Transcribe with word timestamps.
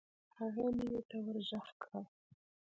هغه 0.37 0.63
مينې 0.75 1.01
ته 1.09 1.17
ورږغ 1.25 1.67
کړه. 1.81 2.01